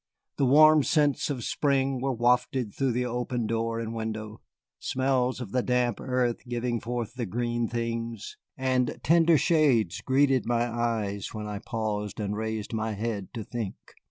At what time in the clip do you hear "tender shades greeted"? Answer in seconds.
9.03-10.47